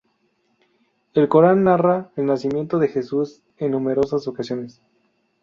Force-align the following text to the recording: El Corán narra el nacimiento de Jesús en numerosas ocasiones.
El 1.13 1.29
Corán 1.29 1.63
narra 1.63 2.09
el 2.15 2.25
nacimiento 2.25 2.79
de 2.79 2.87
Jesús 2.87 3.43
en 3.59 3.69
numerosas 3.69 4.27
ocasiones. 4.27 4.81